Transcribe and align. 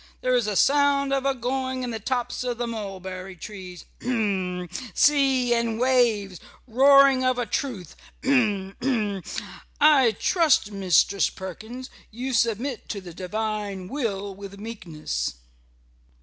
There 0.21 0.33
is 0.33 0.47
a 0.47 0.55
sound 0.55 1.13
of 1.13 1.27
a 1.27 1.35
going 1.35 1.83
in 1.83 1.91
the 1.91 1.99
tops 1.99 2.43
of 2.43 2.57
the 2.57 2.65
mulberry 2.65 3.35
trees 3.35 3.85
h 4.01 4.07
m! 4.07 4.67
Sea 4.95 5.53
and 5.53 5.79
waves 5.79 6.39
roaring 6.65 7.23
of 7.23 7.37
a 7.37 7.45
truth 7.45 7.95
h 8.23 8.29
m! 8.31 8.75
h 8.81 8.81
m! 8.87 9.21
I 9.79 10.13
trust, 10.13 10.71
Mistress 10.71 11.29
Perkins, 11.29 11.91
you 12.09 12.33
submit 12.33 12.89
to 12.89 12.99
the 12.99 13.13
Divine 13.13 13.89
Will 13.89 14.33
with 14.33 14.57
meekness." 14.59 15.35